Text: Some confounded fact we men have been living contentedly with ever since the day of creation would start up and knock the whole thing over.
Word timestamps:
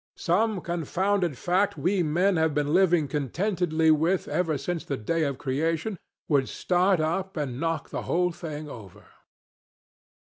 Some 0.17 0.61
confounded 0.61 1.37
fact 1.37 1.77
we 1.77 2.01
men 2.01 2.35
have 2.35 2.55
been 2.55 2.73
living 2.73 3.07
contentedly 3.07 3.91
with 3.91 4.27
ever 4.27 4.57
since 4.57 4.83
the 4.83 4.97
day 4.97 5.21
of 5.25 5.37
creation 5.37 5.99
would 6.27 6.49
start 6.49 6.99
up 6.99 7.37
and 7.37 7.59
knock 7.59 7.91
the 7.91 8.01
whole 8.01 8.31
thing 8.31 8.67
over. 8.67 9.03